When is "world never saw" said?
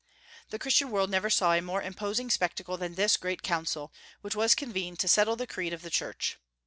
0.89-1.53